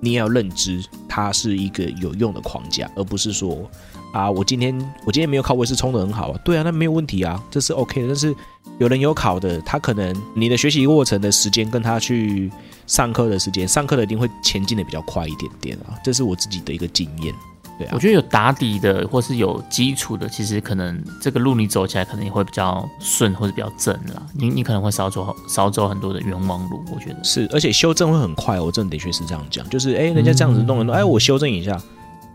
[0.00, 3.70] 你也要认知它是一个有用的框架，而不是说
[4.14, 8.06] 啊，我今天我今天没有考维斯冲的很好啊，对啊，那没有问题啊，这是 OK 的。
[8.06, 8.34] 但是
[8.78, 12.50] 有人有考的，他可能你的学习过程的时间跟他去
[12.86, 17.34] 上课的时间，上课的一定会前进的比较快一点点啊，这是我自己的一个经验。
[17.76, 24.22] 对啊我，觉得有打底的或是有基础的，其实可能这个路你走起来可能也会比较顺或者比较正啦。
[24.34, 27.22] 你你可能会少走少走很多的冤枉路，我觉得。
[27.22, 31.80] 是，而且修正会很快，我真的的确是这样讲，就是哎，人家这样子弄一弄，哎，我修正一下，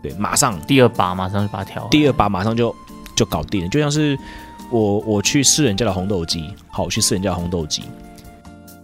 [0.02, 1.88] 对，马上第二把马上就把它调好。
[1.90, 2.74] 第二把马上就
[3.14, 4.18] 就搞定了，就像是
[4.70, 7.82] 我我去试人家的红豆机，好，我去试人家的红豆机，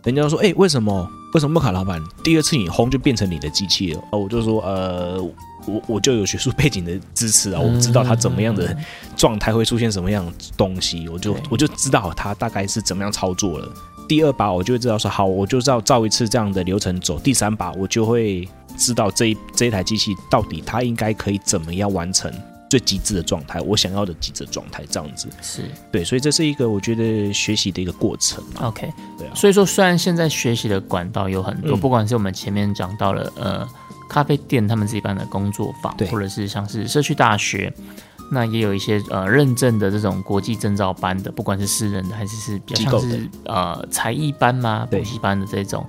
[0.04, 4.00] 人家说，哎、为什么为什么木卡老板第二次你烘就变成你的机器了？
[4.12, 5.22] 哦，我就说，呃，
[5.66, 8.76] 我我就有学术背景的支持啊，我知道它怎么样的
[9.16, 13.68] 状态会出现什么样的东西，我就我就知道它大概是怎么样操作了。
[14.08, 17.18] 第二把我就会知道说，好，我就照照一次这样的流程走。
[17.18, 22.32] 第三把我就会知道这一这一台机器到底它应该可以怎么样完成
[22.70, 25.28] 最极致的状态，我想要的极致的状态，这样子。
[25.42, 28.42] 是对，所以这是一个我觉得学习的一个过程。
[28.60, 28.88] OK。
[29.18, 33.68] 对啊，所以说，虽然现在学习的管道有很多，嗯不管是我们前面讲到了呃
[34.08, 37.72] 咖啡店他们自己办的工作坊对，或者是像是社区大学，
[38.30, 45.84] 那也有一些呃认证的这种国际证照班的，不管是私人的还是是比较像是呃才艺班嘛、对补习班的这种，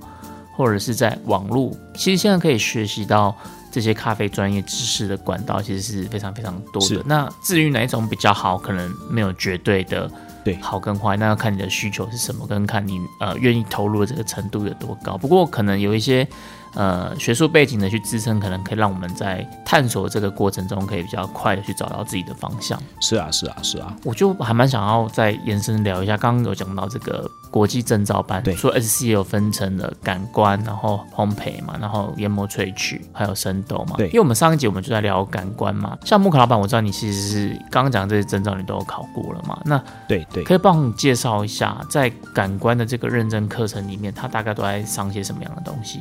[0.56, 3.32] 或者是在网络，其实现在可以学习到。
[3.72, 7.02] 这些咖啡专业知识的管道其实是非常非常多的。
[7.06, 10.08] 那至于哪一种比较好，可能没有绝对的
[10.44, 15.16] 对好跟坏，那要看你的需求是什么，跟看你呃愿意投入的这个程度有多高。
[15.16, 16.28] 不过可能有一些
[16.74, 22.80] 呃学术背景的去支撑，可能可以让我们在探索这个过程中，可以比较快的去找到自己的方向。
[23.00, 33.96] 是啊，是啊，是啊，我就还蛮想要再延伸聊一下，刚刚有讲到这个国际证照班，对除了 SC 也有分成了感官，然后烘焙嘛，然后研磨萃取，还有生豆嘛。
[33.96, 40.42] 对因为我们上一集我们就在聊感官嘛，像木卡老板，我知道你其实是刚刚讲这些证照你都有考过了嘛，那对对。
[40.44, 46.00] 可以帮我们介绍一下，在感官的这个认证课程里面，它大概都在上些什么样的东西？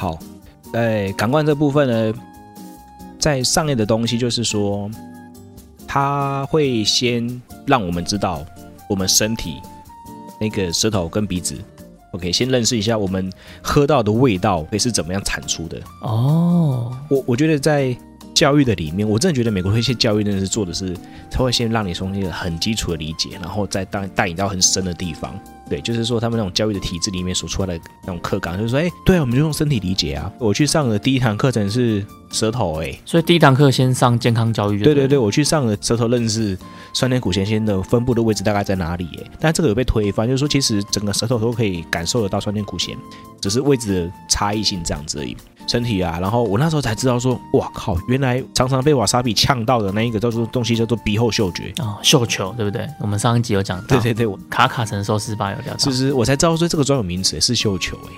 [0.00, 0.18] 好，
[0.72, 2.14] 在感官这部分呢，
[3.18, 4.90] 在上面的东西就是说，
[5.86, 8.42] 它会先让我们知道
[8.88, 9.60] 我们身体
[10.40, 11.54] 那个舌头跟鼻子
[12.12, 15.78] ，OK，先认识一下我们喝到的味道会是怎么样产出的。
[16.00, 17.94] 哦，我我觉得在
[18.32, 20.96] 教育的里面，我真的觉得美国的一些教育真的是做的是，
[21.30, 25.38] 他会先让你从一个很基础的理解，然后再带带你到很深的地方。
[25.70, 30.30] 对，就是说他们那种教育的体制里面所出来的那种课纲，就是说，哎，对啊，我们就用身体理解啊。
[30.40, 36.58] 我去上的第一堂课程是舌头、哎，所以第一堂课先上健康教育对对对，我去上了舌头认识
[36.92, 39.08] 酸甜苦咸鲜的分布的位置大概在哪里？
[39.18, 42.96] 哎，但这个有被推翻，就是说其实整个舌头都可以感受得到酸甜苦咸，
[43.40, 45.36] 只是位置的差异性这样子而已。
[45.70, 51.72] 身体啊，然后我那时候才知道说，哇靠，原来常常被瓦萨比呛到的那一个叫做东西叫做鼻后嗅觉。
[51.78, 52.88] 哦，嗅球对不对？
[52.98, 58.10] 我们上一集有讲到，对对对，我卡卡承受失败有聊到，是不是我才知道说这个专有名词是嗅球哎，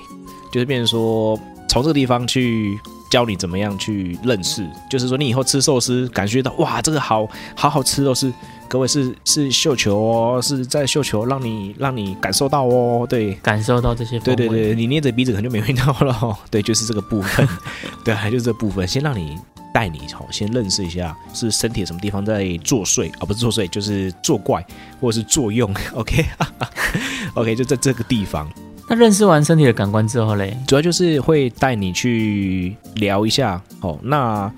[0.50, 1.38] 就是变成说
[1.68, 2.80] 从这个地方去
[3.12, 8.32] 教你怎么样去认识，就是说你以后吃寿司感觉到哇这个好好好吃哦，是
[8.66, 13.34] 各位是是绣球哦，是在绣球让你让你感受到哦，对。
[13.42, 14.18] 感受到这些。
[14.20, 16.34] 对对对，你捏着鼻子可能就没味道了、哦。
[16.50, 17.46] 对，就是这个部分，
[18.02, 19.36] 对，就是这部分，先让你
[19.74, 24.64] 带你好，先认识一下是身体什么地方在作祟啊，不是作祟，就是作怪
[25.02, 25.70] 或者是作用。
[25.92, 28.50] OK，OK，、就在这个地方。
[28.92, 33.98] 那认识完身体的感官之后嘞，主要就是会带你去聊一下哦。
[34.02, 34.52] 那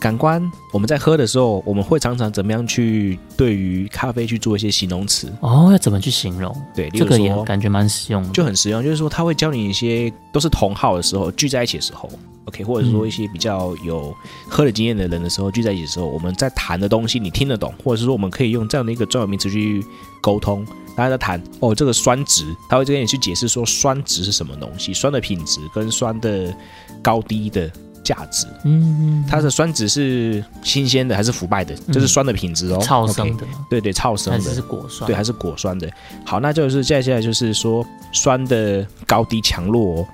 [0.00, 5.30] 感官，我们在喝的时候，我们会常常怎么样去对于咖啡去做一些形容词？
[5.40, 6.56] 哦，要怎么去形容？
[6.74, 8.30] 对，例这个也感觉蛮实用的。
[8.30, 12.08] 就很实用，就是说他会教你一些都是同号的时候聚在一起的时候
[12.46, 14.16] ，OK，或者是说一些比较有
[14.48, 19.84] 喝的经验的人的时候聚在一起的时候，我们在谈的东西你听得懂，或者是说我们可以用这样的一个专有名词去
[20.22, 20.66] 沟通。
[21.00, 26.54] 大家在谈哦，这个酸值，他会跟你去解释说酸值是什么东西，酸的品质跟酸的
[27.00, 27.70] 高低的
[28.04, 28.46] 价值。
[28.66, 31.74] 嗯，它的酸值是新鲜的还是腐败的？
[31.90, 32.78] 这是酸的品质哦。
[32.82, 33.46] 超生的？
[33.70, 35.06] 对对，超生还是的，是果酸？
[35.06, 35.90] 对，还是果酸的。
[36.26, 37.82] 好，那就是接下来就是说
[38.12, 40.06] 酸的高低强弱哦。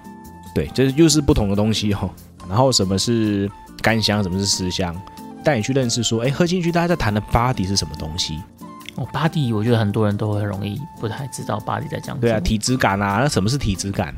[0.54, 2.08] 对，这又是不同的东西哦。
[2.48, 3.50] 然后什么是
[3.82, 4.94] 干香，什么是湿香，
[5.42, 8.38] 带你去认识说，哎，喝进去大家在谈的 body 是什么东西？
[8.96, 12.20] 哦，巴蒂，我觉得很多人都会容易不太知道巴蒂在讲什么。
[12.22, 14.14] 对啊，体质感啊，那什么是体质感？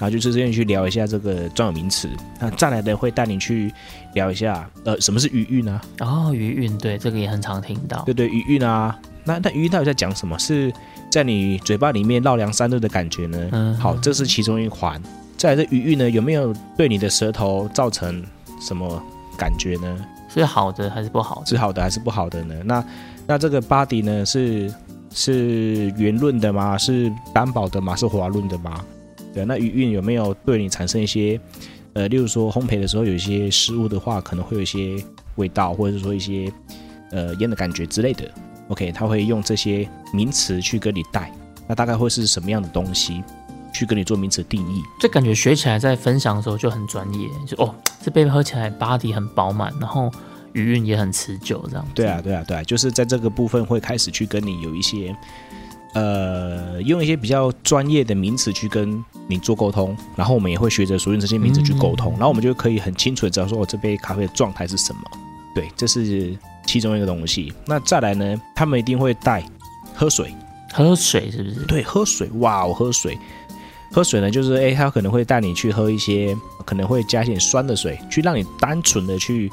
[0.00, 2.08] 然后就是这边去聊一下这个专有名词。
[2.38, 3.72] 那再来的会带你去
[4.14, 5.80] 聊一下，呃，什么是余韵啊？
[6.00, 8.02] 哦，余韵，对，这个也很常听到。
[8.04, 8.96] 对对，余韵啊。
[9.24, 10.38] 那那余韵到底在讲什么？
[10.38, 10.72] 是
[11.10, 13.48] 在你嘴巴里面绕梁三日的感觉呢？
[13.52, 15.02] 嗯好，这是其中一环。
[15.36, 18.24] 再来的余韵呢，有没有对你的舌头造成
[18.60, 19.02] 什么
[19.36, 20.06] 感觉呢？
[20.28, 21.46] 是好的还是不好的？
[21.46, 22.54] 是好的还是不好的呢？
[22.64, 22.84] 那
[23.28, 24.72] 那这个 body 呢，是
[25.12, 26.78] 是圆润的吗？
[26.78, 27.94] 是单薄的吗？
[27.94, 28.82] 是滑润的吗？
[29.34, 31.38] 对，那余韵有没有对你产生一些
[31.92, 34.96] 呃，例如说烘焙的时候有一些失误的话，可能会有一些
[35.36, 36.50] 味道，或者是说一些
[37.10, 38.24] 呃烟的感觉之类的。
[38.68, 41.30] OK，他会用这些名词去跟你带，
[41.66, 43.22] 那大概会是什么样的东西
[43.74, 44.82] 去跟你做名词定义？
[44.98, 50.10] 这感觉学起来在分享的时候就很专业，就哦，这杯喝起来 body 很饱满，然后
[50.52, 51.86] 余韵也很持久，这样。
[51.94, 55.14] 对啊，对啊，对啊，就是在这个部分会开始去跟你有一些，
[55.94, 65.00] 呃，用一些比较专业的名词去跟你做沟通，然后我们也会学着所用这些名词去沟通，嗯然后我们就可以很清楚的知道说，我、这杯咖啡的状态是什么。
[65.54, 67.52] 对，这是其中一个东西。
[67.66, 69.42] 那再来呢，他们一定会带
[69.94, 70.32] 喝水，
[70.72, 71.66] 喝水是不是？
[71.66, 73.18] 对，喝水，哇，我喝水。
[73.90, 79.50] 喝水呢，就是诶，他可能会带你去喝一些，可能会加一点酸的水，去让你单纯的去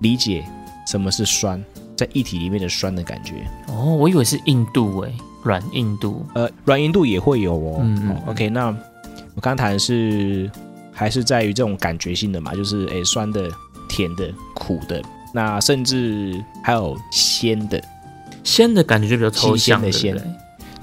[0.00, 0.44] 理解
[0.86, 1.62] 什么是酸，
[1.96, 3.34] 在液体里面的酸的感觉。
[3.66, 6.26] 哦，我以为是硬度诶，软硬度。
[6.34, 7.78] 呃，软硬度也会有哦。
[7.82, 8.66] 嗯嗯哦 OK，那
[9.34, 10.50] 我刚刚谈的是
[10.92, 13.50] 还是在于这种感觉性的嘛，就是诶酸的、
[13.88, 15.02] 甜的、苦的，
[15.34, 17.82] 那甚至还有鲜的。
[18.44, 20.28] 鲜的感觉就比较抽象，的鲜对不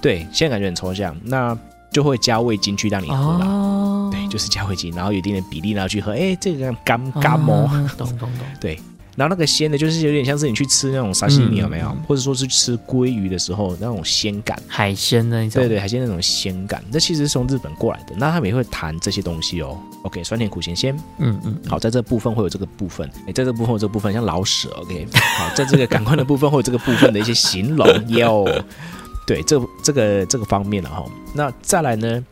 [0.02, 1.58] 对对，现在感觉很抽象，那
[1.92, 3.46] 就会加味精去让你喝啦。
[3.48, 6.12] 哦，对，就是加味精，然后有一定的比例，然后去喝。
[6.12, 7.68] 哎，这个干干哦。
[7.72, 8.46] 哦，懂懂懂。
[9.16, 11.88] 然后那个鲜的，就是有点像是你去吃那种沙西米，嗯有没有？
[11.88, 14.62] 嗯或者说是吃鲑鱼的时候那种鲜感。
[14.68, 18.14] 海鲜那一种，对对，海鲜那种鲜感，这其实是从日本过来的。
[18.18, 19.78] 那他们也会谈这些东西哦。
[20.04, 20.96] OK，酸甜苦咸鲜。
[21.20, 24.70] 嗯嗯，好，在这部分会有这个部分，哎，在这部分有这个部分，像老舍。
[24.82, 28.46] OK，好，在这个感官的部分会有这个部分的一些形容哟。
[29.26, 31.04] 对，这这个这个方面了哈。
[31.34, 32.24] 那再来呢，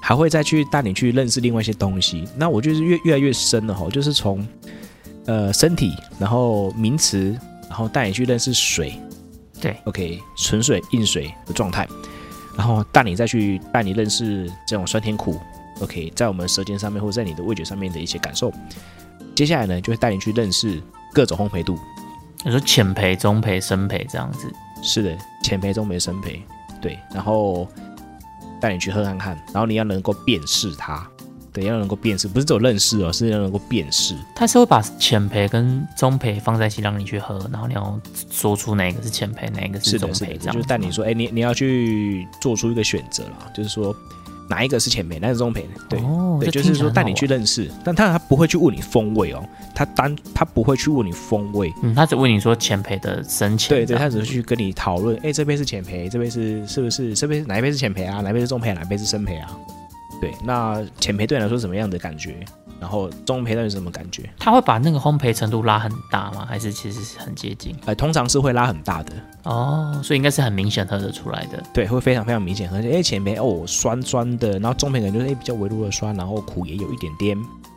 [0.00, 2.24] 还会再去带你去认识另外一些东西。
[2.36, 4.46] 那我就是越越来越深了哈，就是从
[5.26, 9.00] 呃身体，然后名词，然后带你去认识水。
[9.60, 11.88] 对，OK，纯水、硬水的状态，
[12.56, 15.40] 然后带你再去带你认识这种酸甜苦。
[15.80, 18.52] OK，在我们舌尖上面或者在你的味觉上面的一些感受。
[19.34, 21.78] 接下来呢，就会带你去认识各种烘焙度。
[22.44, 24.50] 你说浅焙、中焙、深焙这样子，
[24.82, 26.40] 是的，浅焙、中焙、深焙，
[26.80, 27.66] 对，然后
[28.60, 31.06] 带你去喝看看，然后你要能够辨识它，
[31.56, 34.14] 对，要能够辨识，不是只有认识哦，是要能够辨识。
[34.34, 37.98] 他是会把浅培跟中培放在一起让你去喝，然后你要
[38.30, 43.96] 说出哪个是浅培，哪一个是的，是的，焙，这样就是带你说，哎，你你要去做出一个选择啦，就是说
[44.50, 45.98] 哪一个是浅培，哪个是中培，对。
[46.00, 47.14] 哦，对，就是说带你。
[47.14, 49.42] 去认识，但他他不会去问你风味哦，
[49.74, 58.20] 他单他不会去问你风味，嗯，他只问你说浅培的深浅，对对，他只是去跟你讨论，哎，这杯是浅培，这杯是是不是这杯哪一杯是浅培啊？
[58.20, 59.50] 哪一杯是中焙，哪一杯是深培啊？
[60.20, 62.36] 对，那浅焙对你来说是什么样的感觉？
[62.78, 64.28] 然后中焙到底是什么感觉？
[64.38, 66.44] 他会把那个烘焙程度拉很大吗？
[66.46, 67.74] 还是其实是很接近？
[67.86, 69.12] 呃，通常是会拉很大的，
[69.44, 71.62] 哦，所以应该是很明显喝得出来的。
[71.72, 77.36] 对，会非常非常明显，而且哎浅焙哦酸酸的，然后中焙可能就是哎比较微弱的酸，然后苦也有一点点，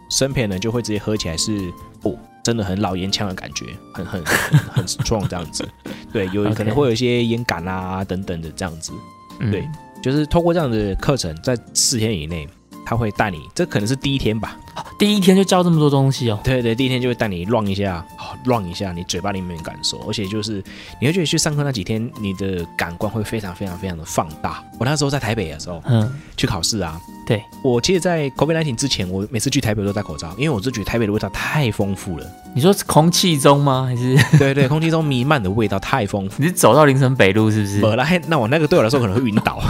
[0.10, 1.72] 生焙呢就会直接喝起来是
[2.04, 5.66] 哦真的很老烟枪的感觉，很很很很 strong 这样子，
[6.12, 8.92] 对，有 可能会有一些烟感啊等等的这样子，
[9.40, 9.66] 嗯，对
[10.02, 12.48] 就是通过这样的课程，在四天以内，
[12.90, 14.58] 他会带你，这可能是第一天吧，
[14.98, 16.40] 第一天就教这么多东西哦。
[16.44, 20.54] 对对，第一天就会带你 run 一下，好 run 一下你嘴巴里面的感受，而且就是
[21.00, 24.64] 你会觉得去上课那几天，你的感官会非常非常非常的放大。
[24.80, 32.26] 我那时候在台北的时候嗯，去考试啊，对我其实，在 COVID 1 9之前，我每次去台北都戴口罩，因为我就觉得台北的味道太丰富了，
[32.56, 33.86] 你说是空气中吗？
[33.88, 36.38] 还是对对，空气中弥漫的味道太丰富。
[36.42, 37.80] 你是走到林森北路是不是？
[37.82, 39.62] 没了，嘿那我那个对我来说可能会晕倒。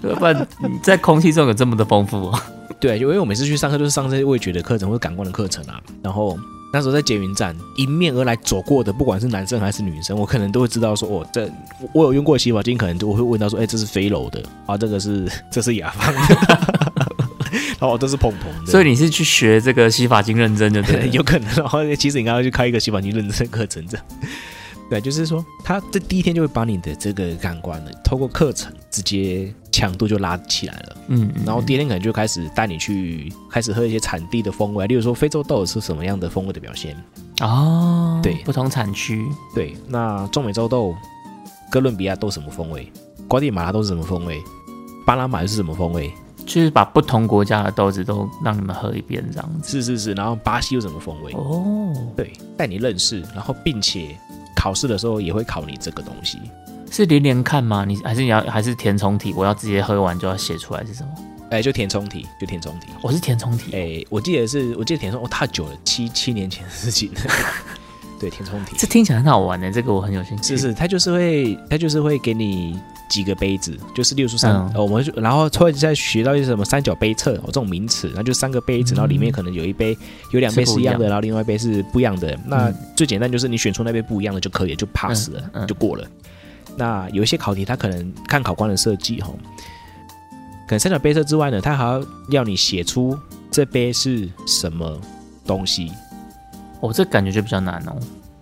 [0.00, 2.40] 不然你在空气中有这么的丰富哦。
[2.80, 6.38] 对，因为我每次去上课都是上这些味觉的课程或者感官的课程啊，然后
[6.72, 11.50] 那时候在捷运站迎面而来走过的，不管是男生还是女生，我可能都会知道说，哦，这
[11.92, 16.20] 我有用过洗发精，可能就会问到说，哎，这是飞楼的啊，这个是这是雅芳的，
[17.80, 21.10] 然后都是蓬蓬的，所以你是去学这个洗发精认真的，对？
[21.10, 24.06] 有可能，然后其实你刚刚去开一个洗发精认证课程，这样。
[24.90, 30.96] 对，就是说，他这第一天就会把你的这个感官呢，透过课程直接强度就拉起来了。
[31.08, 36.96] 嗯，然后第二天可能就开始带你去开始喝一些产地的风味，例如说非洲豆是什么样的风味的表现。
[37.40, 40.94] 哦，对不同产区，对，那中美洲豆、
[41.70, 42.90] 哥伦比亚豆什么风味？
[43.28, 44.42] 瓜地马拉豆是什么风味？
[45.06, 46.12] 巴拿马又是什么风味？
[46.44, 49.70] 就是把不同国家的豆子都让你们喝一遍，这样子。
[49.70, 51.32] 是是是，然后巴西有什么风味？
[51.34, 54.16] 哦，对，带你认识，然后并且
[54.56, 56.38] 考试的时候也会考你这个东西。
[56.90, 57.84] 是连连看吗？
[57.86, 59.32] 你还是你要还是填充题？
[59.36, 61.10] 我要直接喝完就要写出来是什么？
[61.50, 62.88] 哎，就填充题，就填充题。
[63.00, 63.72] 我是填充题。
[63.72, 67.10] 哎，我记得是，我记得填充哦，太久了，七七年前的事情。
[68.20, 70.42] 对，填充题，这听起来很好玩呢，这个我很有兴趣。
[70.42, 79.96] 是是，他就是会，他就是会给你几个杯子，就是例如说三，我们就然后会再学到一些什么三角杯测哦这种名词，然后就三个杯子，然后里面可能有一杯
[80.32, 82.36] 有两杯是一样的，然后另外一杯是不一样的。
[82.44, 86.04] 那嗯最简单就是你选出那杯不一样的就可以了，就 pass 了，就过了。
[86.78, 89.30] 那有一些考题，他可能看考官的设计哈，
[90.66, 93.18] 可能三角杯测之外呢，他还要要你写出
[93.50, 94.98] 这杯是什么
[95.44, 95.92] 东西，
[96.80, 97.96] 哦，这感觉就比较难哦。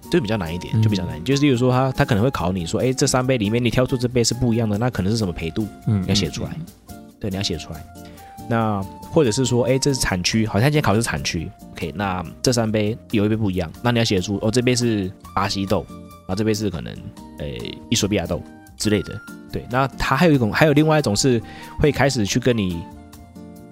[0.09, 1.23] 就比较难一点，嗯就比较难。
[1.25, 5.67] 就是例如说他他可能会考你说，哎，这三杯里面你挑出这杯是不一样的，那可能是什么陪度？
[5.89, 6.51] 嗯，要写出来。
[7.19, 7.85] 对，你要写出来。
[8.49, 15.85] 那或者是说，哎，这是产区，好像今天考的是产区，OK，那这三杯有一杯不一样，那你要写出哦，这杯是巴西豆，
[16.27, 16.93] 然后这杯是可能
[17.39, 17.47] 呃
[17.89, 18.43] 伊索比亚豆
[18.77, 19.19] 之类的。
[19.53, 21.41] 对，那它还有一种，还有另外一种是
[21.79, 22.83] 会开始去跟你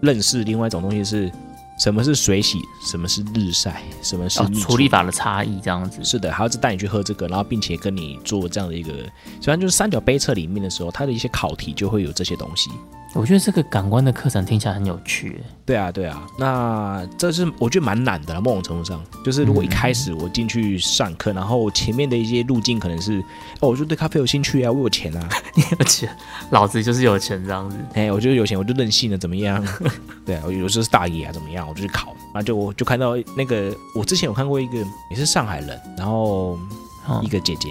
[0.00, 1.30] 认识另外一种东西是
[1.78, 6.02] 什么是水洗，什么是日晒，什么是哦，处理法的差异这样子。
[6.04, 8.92] 是的，还要再带你去喝这个，然后并且跟你做这样的一个，
[9.40, 12.70] 虽然就是三角杯测里面的时候，它的一些考题就会有这些东西。
[13.14, 15.40] 我觉得这个感官的课程听起来很有趣耶。
[15.64, 23.20] 对啊，对啊，那这是我觉得蛮难的了，某种程度上，就是如果一开始我进去上课，然后前面的一些路径可能是，
[23.60, 26.08] 哦，我就对咖啡有兴趣啊，我有钱啊， 你有钱，
[26.50, 27.76] 老子就是有钱这样子。
[27.94, 29.64] 哎，我就是有钱，我就任性了，怎么样？
[30.26, 31.66] 对啊，我有时候是大爷啊，怎么样？
[31.68, 36.58] 我就去考，然后就我就看到那个，我之前有看过一个也是上海人，然后
[37.06, 37.70] 哦一，个姐姐，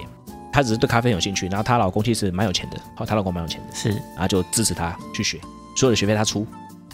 [0.54, 3.90] 她只是对咖啡很有兴趣，然后她老公其实蛮有钱的，好，她老公蛮有钱的，是。
[3.90, 5.40] 然后就支持她去学，
[5.76, 6.46] 所有的学费她出，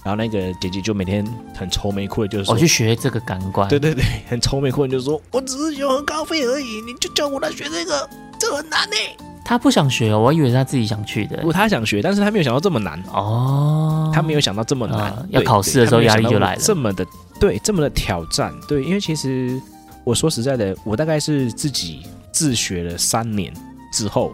[0.02, 3.68] 然后那个姐姐就每天很愁眉苦脸，就是说，我去学这个感官。
[3.68, 8.96] 对对对， 很愁眉苦脸，就是说我只是喜欢喝咖啡而已，你就叫我来学这个，这很难呢、
[9.44, 11.36] 她不想学哦，我以为是他自己想去的。
[11.38, 11.44] 如。
[11.44, 16.62] 果她想学，但是她没有想到这么难，哦，她没有想到这么难，要考试的时候压力就来了。
[16.62, 17.06] 这么的
[17.40, 19.60] 对，这么的挑战，对，因为其实
[20.04, 23.54] 我说实在的，我大概是自己自学了三年
[23.92, 24.34] 之后，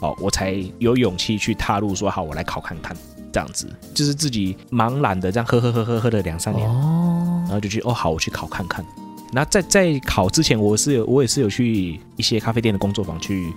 [0.00, 2.96] 哦，我才有勇气去踏入说好，我来考看看，
[3.32, 7.44] 这样子，就是自己茫然的这样喝喝喝喝喝了两三年，哦。
[7.46, 8.84] 然，后就去哦好，我去考看看。
[9.32, 13.52] 那在在考之前，我是有我也是有去一些咖啡店的工作坊去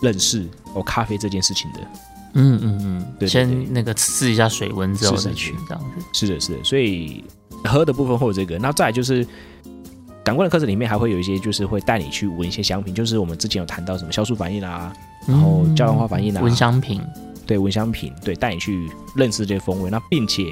[0.00, 1.80] 认识哦咖啡这件事情的。
[2.34, 3.28] 嗯嗯嗯，对对对。
[3.28, 6.04] 先那个试一下水温之后再去这样子。
[6.12, 7.22] 是的，是的，所以
[7.64, 9.26] 喝的部分会有这个，那再来就是
[10.24, 14.92] 感官的课程里面还会有一些，就是会带你去闻一些香品，就是我们之前有谈到什么酵素反应啊，
[15.26, 17.00] 然后嗯胶囊化反应啊闻香品。
[17.44, 19.90] 对，闻香品，对，带你去认识这些风味。
[19.90, 20.44] 那并且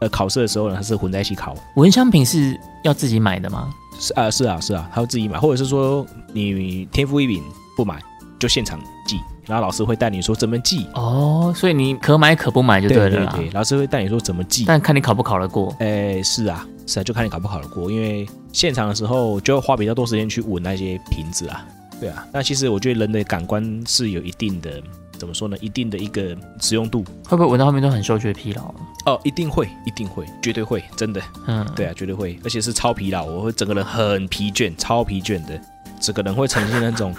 [0.00, 3.72] 呃考试的时候呢，它是混在一起考，闻香品是要自己买的吗？
[3.98, 7.42] 是啊、是啊是啊，他会自己买，或者是说你天赋异禀
[7.76, 8.02] 不买
[8.40, 13.32] 就现场记，然后老师会带你说怎么记，哦，所以你可买可不买就了啦。
[13.32, 14.64] 对对对，老师会带你说怎么记。
[14.66, 15.74] 但看你考不考得过。
[15.78, 21.66] 诶，是啊，是啊，就看你考不考得过，因为现场的时候就要花比较多时间去闻那些瓶子啊。
[22.00, 24.82] 对啊，那其实我觉得人的感官是有一定的，
[25.18, 25.56] 怎么说呢？
[25.60, 27.04] 一定的一个使用度。
[27.26, 28.74] 会不会闻到后面都很嗅觉疲劳？
[29.06, 31.22] 哦，一定会，一定会，绝对会，真的。
[31.46, 35.58] 嗯，对啊，绝对会，而且是超疲劳，我会整个人很疲倦，超疲倦的，
[36.00, 37.14] 整个人会呈现那种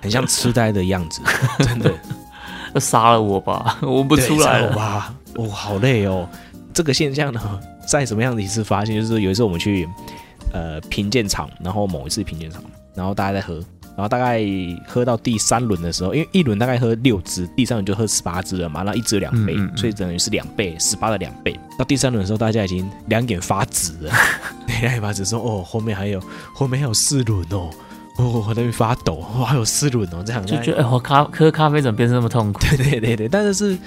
[0.00, 1.20] 很像痴呆的样子，
[1.58, 1.92] 真的。
[2.72, 4.76] 要杀了我吧， 闻不出来对了。
[4.76, 5.14] 吧？
[5.34, 6.28] 哦，好累哦。
[6.72, 8.94] 这个现象呢，在什么样的一次发现？
[8.94, 9.88] 就是有一次我们去
[10.52, 12.62] 呃评鉴场，然后某一次评鉴场，
[12.94, 13.54] 然后大家在喝，
[13.96, 14.40] 然后大概
[14.86, 21.58] 喝到第三轮的时候，因为一轮大概喝六支，第三轮就喝十八支了嘛，那一支两倍，嗯嗯嗯所以等于是两倍，十八的两倍。
[21.76, 24.12] 到第三轮的时候，大家已经两眼发紫了，
[24.80, 26.22] 两眼发紫说：“哦，后面还有
[26.54, 27.68] 后面还有四轮哦。”
[28.16, 32.60] 哦，我在那边发抖，哇，好有四轮哦，这样就觉得哎，我咖喝咖啡怎么变成那么痛苦？
[32.60, 33.78] 对对对对，但是是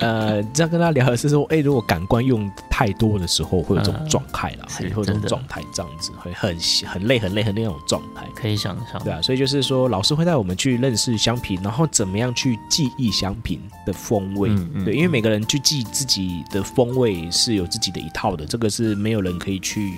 [0.00, 6.56] 呃，这样跟他聊的是说，哎，如果感官用太多的时候，会有这种嗯状态啦，是会有这种状态，这样子会很
[6.86, 8.26] 很累很累很累那种状态。
[8.34, 9.02] 可以想象。
[9.04, 14.50] 对啊，所以就是说，老师会带我们去认识香品，然后怎么样去记忆香品的风味。
[14.50, 19.92] 嗯嗯对，因为每个人去记自己的风味是有自己的一套的，这个是没有人可以去，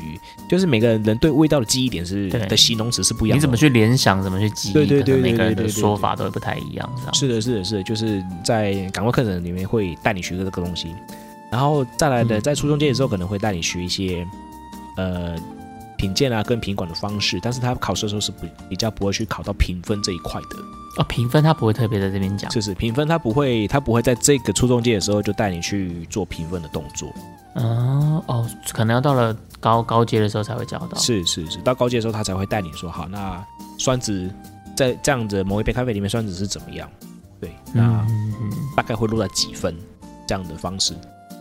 [0.48, 3.38] 就是每个人人对味道的记忆点是对的形容词是不一样的。
[3.38, 6.90] 你怎么去联想，怎么去记忆，对对对可能每个人对对对对的说法都会不太一样。
[7.12, 10.94] 是的，是的，是的，就是在感官课程里面会带你学这个东西，
[11.50, 14.26] 然后再来的，嗯在初中阶的时候可能会带你学一些
[14.96, 15.36] 呃
[15.96, 20.56] 品鉴啊跟品管的方式，但是他考试的时候是不比较不会去考到评分这一块的。
[20.98, 22.50] 哦，评分他不会特别在这边讲。
[22.50, 27.12] 是是，评分他不会，他不会在这个初中阶的时候就带你去做评分的动作。
[27.54, 30.96] 哦哦，可能要到了高高阶的时候才会教到。
[30.96, 33.44] 是是是，到高阶的时候他才会带你说，好，那
[33.78, 34.30] 酸值
[34.74, 36.88] 在这样子某一杯咖啡里面酸值是怎么样？
[37.40, 38.06] 对，那
[38.76, 39.76] 大概会落在几分
[40.26, 40.94] 这样的方式。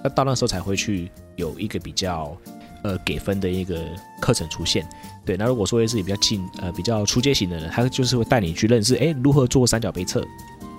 [0.03, 2.35] 那到那时候才会去有一个比较
[2.83, 3.79] 呃给分的一个
[4.21, 4.87] 课程出现。
[5.25, 10.23] 对，那如果说是比较近呃比较初阶型的人，他就是会带你去认识，哎，如何做三角杯测，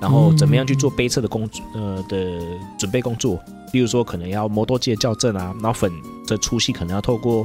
[0.01, 2.41] 然后怎么样去做杯测的工呃的
[2.79, 3.41] 准备工作。
[3.73, 5.93] 例如说，可能要磨多剂的校正啊，然后粉
[6.27, 7.45] 的粗细可能要透过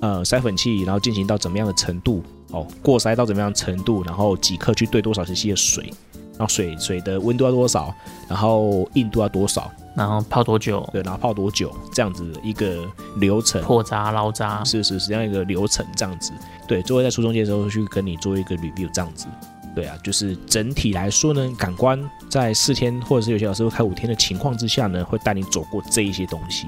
[0.00, 5.94] 呃筛粉器，然后进行到怎么样的程度哦，过筛到怎么样的程度，然后几克去兑多少 cc 的水，
[6.42, 7.94] 然后水水的温度要多少，
[8.26, 10.84] 然后硬度要多少，然后泡多久？
[10.92, 12.84] 对，然后泡多久，这样子的一个
[13.18, 13.62] 流程。
[13.62, 14.64] 破渣捞渣。
[14.64, 16.32] 是是是这样一个流程，这样子，
[16.66, 19.28] 对，就会在初中阶的时候去跟你做一个 review，这样子，
[19.72, 26.66] 对啊，就是整体来说呢，感官在四天或者是有些老师会开五天的情况之下呢，会带你走过这一些东西。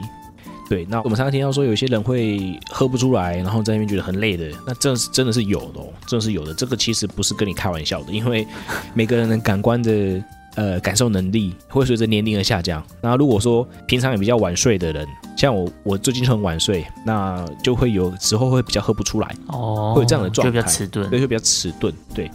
[0.68, 6.54] 对，那我们常常听到说有些人会喝不出来，然后在那边觉得很累的，那这是真的是有的哦，真的是有的。
[6.54, 8.46] 这个其实不是跟你开玩笑的，因为
[8.94, 10.22] 每个人的感官的
[10.54, 12.82] 呃感受能力会随着年龄而下降。
[13.02, 15.06] 那如果说平常也比较晚睡的人，
[15.36, 21.10] 像我，我最近很晚睡，那就会有时候会比较喝不出来，哦，会有这样的状就比较态迟钝。
[21.10, 22.30] 对，会比较迟钝，对，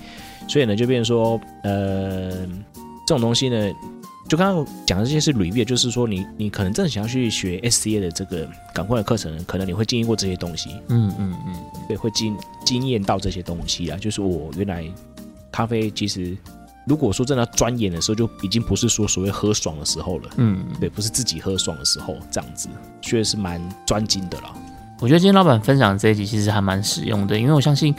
[0.48, 2.46] 所以呢，就变成说，呃，
[3.08, 3.72] 这种东西呢，
[4.30, 11.56] 就刚刚讲的这些是 review，就是说你你可能真的想要去学 SCA 的这个感官的课程，可能你会经历过这些东西，嗯嗯嗯，
[11.88, 14.86] 对，会经经验到这些东西啊，就是我原来
[15.52, 16.38] 咖啡其实。
[16.88, 22.68] 如果说真的要钻研的时候，就已经不是说所谓喝爽的时候了，嗯，对，不是自己喝爽的时候，这样子，
[23.00, 24.52] 确实是蛮专精的啦。
[25.00, 27.94] 我觉得今天老板分享这一集其实还蛮实用的，因为我相信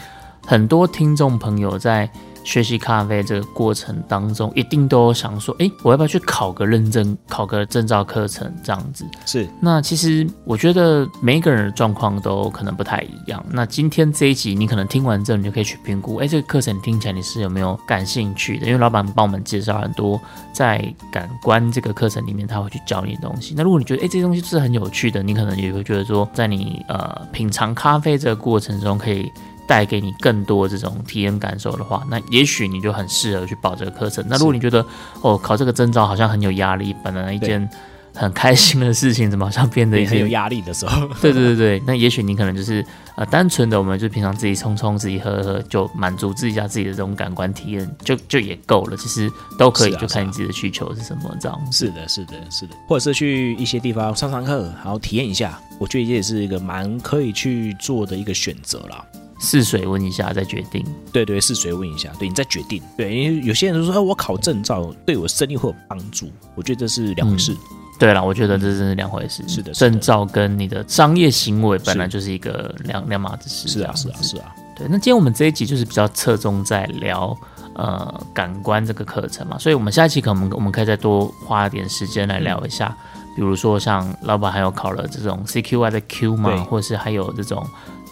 [0.44, 2.10] 很多听众朋友在
[2.44, 9.04] 学习咖啡这个过程当中，一定都有想说，诶，我要不要去考个认证、考个证照课程这样子？
[9.26, 13.44] 是那其实我觉得每一个人的状况都可能不太一样。
[13.50, 18.66] 那今天这一集你可能听完之后，你就可以去评估，诶，这个课程听起来你是有没有感兴趣的？
[18.66, 20.20] 因为老板帮我们介绍很多
[20.52, 23.54] 在感官这个课程里面他会去教你的东西。
[23.56, 29.30] 那如果你觉得诶这些东西是很有趣的，你可能也会觉得说，在你呃品尝咖啡这个过程中可以。
[29.70, 34.24] 带给你更多这种体验感受的话，那也许你就很适合去报这个课程。
[34.28, 34.84] 那如果你觉得
[35.22, 37.70] 哦考这个证照好像很有压力，本来一件
[38.12, 48.96] 很开心的事情，怎么好像变得 很有压力的时候， 对对对对，那也许你可能就是呃单纯的，我们就平常自己冲冲、自己喝喝，就满足自己一下自己的这种感官体验，就就也够了。
[48.96, 51.56] 其实都可以，啊就看你自己的需求是什么这样。
[51.70, 59.04] 是的，是的，是的，或者是去一些地方上上课，然后体验一下，我觉得这也是一个蛮可以去做的一个选择啦。
[59.40, 60.84] 试水温一下再决定。
[61.12, 62.80] 对对，试水问一下，对你再决定。
[62.96, 67.56] 对，因为有些人就说，哎，我考证照对我生意会有帮助，我觉得这是两回事。
[67.98, 69.42] 对了，我觉得这真是两回事。
[69.48, 73.68] 是的证照跟你的商业行为本来就是一个两两码子事。
[73.68, 77.36] 是啊，是啊，是啊，对，那今天我们这一集就是比较侧重在聊
[77.74, 82.96] 呃感官这个课程嘛，所以我们下一期可能我们可以再多花一点时间来聊一下，
[83.36, 87.62] 比如说像老板还有考了这种 CQI 的 Q 嘛，或者是还有这种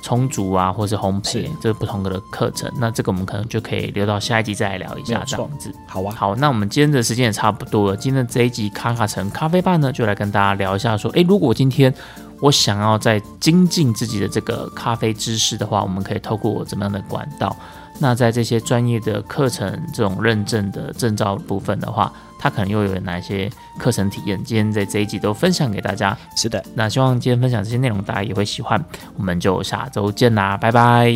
[0.03, 5.75] 冲煮啊，或是烘焙是这不同的课程，那这个我们可能就可以留到下一集再来聊一下这样子。
[5.87, 7.97] 好啊，好，那我们今天的时间也差不多了。
[7.97, 11.93] 今天的这一集卡卡城咖啡吧呢，就来跟大家聊一下，说，诶，如果今天
[12.41, 17.55] 我想要再精进自己的这个咖啡知识的话，我们可以透过怎么样的管道？
[18.01, 24.43] 那在这些专业的课程这种认证的证照部分的话，它可能又有哪些课程体验？
[24.45, 26.17] 今天在这一集都分享给大家。
[26.37, 28.83] 是的那希望今天分享这些内容大家也会喜欢。
[29.17, 31.09] 我们就下周见啦，拜拜。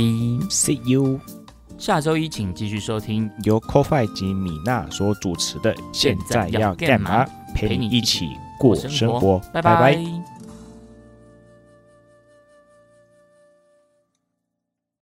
[0.51, 1.21] ，See you。
[1.79, 7.25] 下周一请继续收听由 CoFi 及米娜所主持的《现在要干嘛》，
[7.55, 9.41] 陪你一起过生活。
[9.53, 10.22] 拜拜拜拜